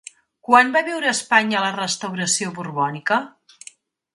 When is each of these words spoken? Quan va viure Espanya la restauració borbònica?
Quan 0.47 0.71
va 0.75 0.81
viure 0.87 1.11
Espanya 1.17 1.61
la 1.65 1.69
restauració 1.77 2.55
borbònica? 2.59 3.21